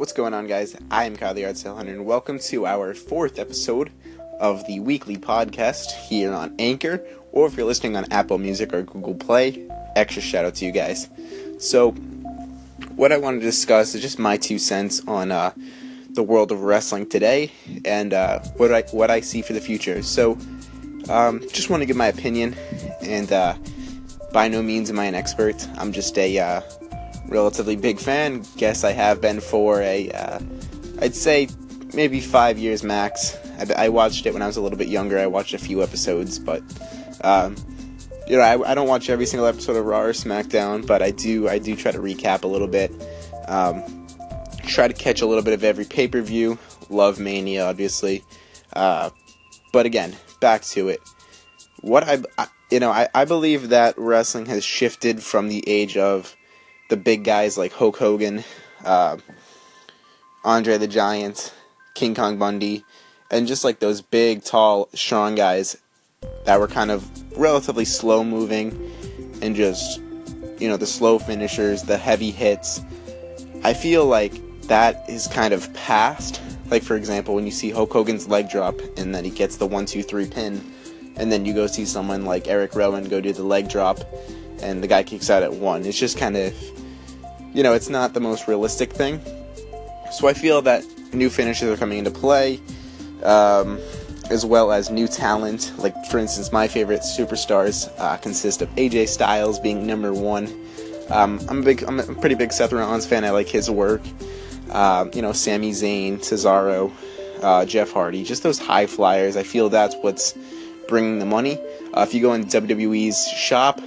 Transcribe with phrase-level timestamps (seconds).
[0.00, 0.74] What's going on, guys?
[0.90, 3.92] I am Kyle the Yard Sale Hunter, and welcome to our fourth episode
[4.40, 8.82] of the weekly podcast here on Anchor, or if you're listening on Apple Music or
[8.82, 11.10] Google Play, extra shout out to you guys.
[11.58, 11.90] So,
[12.96, 15.52] what I want to discuss is just my two cents on uh,
[16.08, 17.52] the world of wrestling today
[17.84, 20.02] and uh, what I what I see for the future.
[20.02, 20.38] So,
[21.10, 22.56] um, just want to give my opinion,
[23.02, 23.54] and uh,
[24.32, 25.68] by no means am I an expert.
[25.76, 26.62] I'm just a uh,
[27.28, 28.44] relatively big fan.
[28.56, 30.40] Guess I have been for a, uh,
[31.00, 31.48] I'd say
[31.94, 33.36] maybe five years max.
[33.58, 35.18] I, I, watched it when I was a little bit younger.
[35.18, 36.62] I watched a few episodes, but
[37.22, 37.56] um,
[38.26, 41.10] you know, I, I, don't watch every single episode of Raw or SmackDown, but I
[41.10, 41.48] do.
[41.48, 42.92] I do try to recap a little bit.
[43.48, 44.06] Um,
[44.66, 46.58] try to catch a little bit of every pay per view.
[46.88, 48.24] Love Mania, obviously.
[48.72, 49.10] Uh,
[49.72, 51.00] but again, back to it.
[51.80, 55.96] What I, I you know, I, I believe that wrestling has shifted from the age
[55.96, 56.36] of
[56.90, 58.44] the big guys like Hulk Hogan,
[58.84, 59.16] uh,
[60.44, 61.54] Andre the Giant,
[61.94, 62.84] King Kong Bundy,
[63.30, 65.78] and just like those big, tall, strong guys
[66.44, 68.92] that were kind of relatively slow moving
[69.40, 70.00] and just,
[70.58, 72.82] you know, the slow finishers, the heavy hits.
[73.62, 76.40] I feel like that is kind of past.
[76.70, 79.66] Like, for example, when you see Hulk Hogan's leg drop and then he gets the
[79.66, 80.72] 1 2 3 pin,
[81.16, 84.00] and then you go see someone like Eric Rowan go do the leg drop
[84.62, 85.84] and the guy kicks out at 1.
[85.84, 86.54] It's just kind of
[87.52, 89.20] you know, it's not the most realistic thing.
[90.12, 92.60] So I feel that new finishes are coming into play,
[93.22, 93.78] um,
[94.30, 95.72] as well as new talent.
[95.78, 100.46] Like, for instance, my favorite superstars uh, consist of AJ Styles being number one.
[101.10, 103.24] Um, I'm a big, I'm a pretty big Seth Rollins fan.
[103.24, 104.02] I like his work.
[104.70, 106.92] Uh, you know, Sami Zayn, Cesaro,
[107.42, 109.36] uh, Jeff Hardy, just those high flyers.
[109.36, 110.36] I feel that's what's
[110.88, 111.58] bringing the money.
[111.92, 113.80] Uh, if you go in WWE's shop,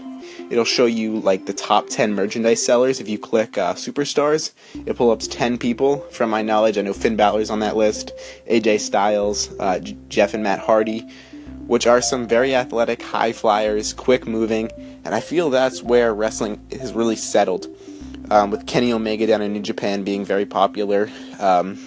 [0.49, 2.99] it'll show you like the top 10 merchandise sellers.
[2.99, 4.53] If you click uh, superstars,
[4.85, 6.00] it pull up 10 people.
[6.11, 8.11] From my knowledge, I know Finn Balor's on that list,
[8.50, 11.08] AJ Styles, uh, J- Jeff and Matt Hardy,
[11.67, 14.69] which are some very athletic, high flyers, quick moving,
[15.06, 17.67] and I feel that's where wrestling has really settled.
[18.31, 21.09] Um, with Kenny Omega down in New Japan being very popular,
[21.40, 21.78] um,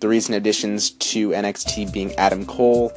[0.00, 2.92] the recent additions to NXT being Adam Cole,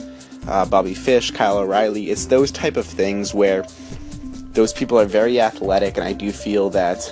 [0.48, 3.66] uh, Bobby Fish, Kyle O'Reilly, it's those type of things where
[4.54, 7.12] those people are very athletic, and I do feel that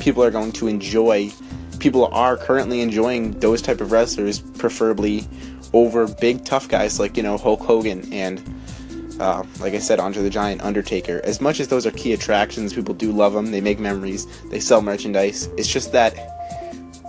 [0.00, 1.30] people are going to enjoy.
[1.78, 5.26] People are currently enjoying those type of wrestlers, preferably
[5.72, 8.42] over big tough guys like you know Hulk Hogan and
[9.20, 11.20] uh, like I said, Andre the Giant, Undertaker.
[11.22, 13.50] As much as those are key attractions, people do love them.
[13.52, 14.26] They make memories.
[14.50, 15.48] They sell merchandise.
[15.56, 16.14] It's just that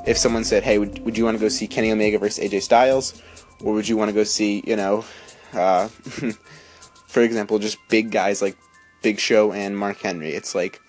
[0.05, 2.61] if someone said, "Hey, would, would you want to go see Kenny Omega versus AJ
[2.61, 3.21] Styles,
[3.63, 5.05] or would you want to go see, you know,
[5.53, 5.87] uh,
[7.07, 8.57] for example, just big guys like
[9.03, 10.31] Big Show and Mark Henry.
[10.31, 10.81] It's like,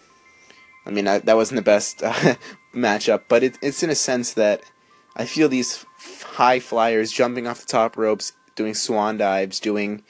[0.86, 2.36] I mean, I, that wasn't the best uh,
[2.74, 4.62] matchup, but it, it's in a sense that
[5.16, 5.84] I feel these
[6.22, 10.02] high flyers jumping off the top ropes, doing swan dives, doing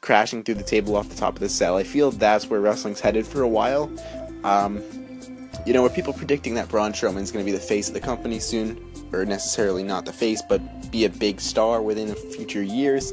[0.00, 1.76] crashing through the table off the top of the cell.
[1.76, 3.90] I feel that's where wrestling's headed for a while.
[4.44, 4.82] Um,
[5.66, 8.00] you know, are people predicting that Braun Strowman's going to be the face of the
[8.00, 8.80] company soon,
[9.12, 13.12] or necessarily not the face, but be a big star within future years.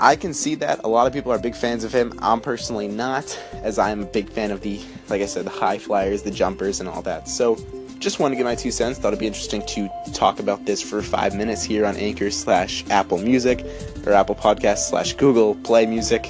[0.00, 0.80] I can see that.
[0.84, 2.12] A lot of people are big fans of him.
[2.20, 5.78] I'm personally not, as I'm a big fan of the, like I said, the high
[5.78, 7.28] flyers, the jumpers, and all that.
[7.28, 7.56] So,
[8.00, 8.98] just want to get my two cents.
[8.98, 12.84] Thought it'd be interesting to talk about this for five minutes here on Anchor slash
[12.90, 13.64] Apple Music
[14.04, 16.26] or Apple Podcast slash Google Play Music.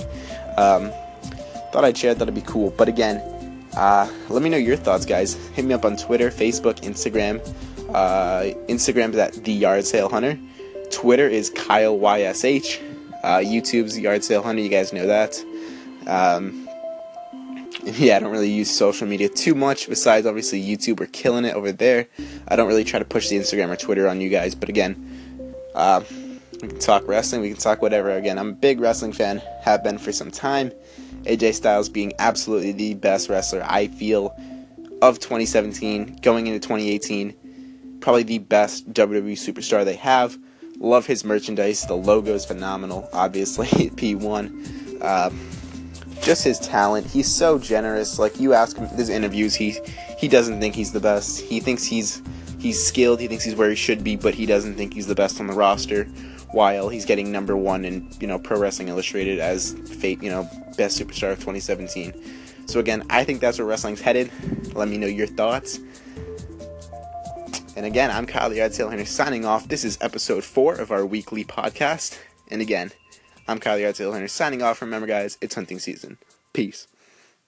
[0.56, 0.90] Um,
[1.72, 2.14] thought I'd share.
[2.14, 2.70] Thought it'd be cool.
[2.70, 3.16] But again,
[3.76, 5.34] uh, let me know your thoughts, guys.
[5.48, 7.40] Hit me up on Twitter, Facebook, Instagram.
[7.92, 10.38] Uh, Instagram is at the Yard Sale Hunter.
[10.92, 12.93] Twitter is Kyle YSH.
[13.24, 15.42] Uh, YouTube's Yard Sale Hunter, you guys know that.
[16.06, 16.68] Um,
[17.84, 19.88] yeah, I don't really use social media too much.
[19.88, 22.06] Besides, obviously, YouTube, we're killing it over there.
[22.46, 25.24] I don't really try to push the Instagram or Twitter on you guys, but again,
[25.74, 26.02] uh,
[26.60, 28.10] we can talk wrestling, we can talk whatever.
[28.10, 30.70] Again, I'm a big wrestling fan, have been for some time.
[31.22, 34.36] AJ Styles being absolutely the best wrestler I feel
[35.00, 37.98] of 2017 going into 2018.
[38.00, 40.36] Probably the best WWE superstar they have.
[40.84, 41.86] Love his merchandise.
[41.86, 43.08] The logo is phenomenal.
[43.14, 43.66] Obviously,
[43.96, 45.02] P1.
[45.02, 45.48] Um,
[46.20, 47.06] just his talent.
[47.06, 48.18] He's so generous.
[48.18, 49.78] Like you ask him his interviews, he
[50.18, 51.40] he doesn't think he's the best.
[51.40, 52.22] He thinks he's
[52.58, 53.20] he's skilled.
[53.20, 55.46] He thinks he's where he should be, but he doesn't think he's the best on
[55.46, 56.04] the roster.
[56.52, 60.48] While he's getting number one in you know Pro Wrestling Illustrated as fate you know
[60.76, 62.12] best superstar of 2017.
[62.66, 64.30] So again, I think that's where wrestling's headed.
[64.74, 65.80] Let me know your thoughts.
[67.76, 69.66] And again, I'm Kyle the Yard Sale Hunter signing off.
[69.66, 72.16] This is episode four of our weekly podcast.
[72.48, 72.92] And again,
[73.48, 74.80] I'm Kyle the Yard Sale Hunter signing off.
[74.80, 76.18] Remember, guys, it's hunting season.
[76.52, 76.86] Peace.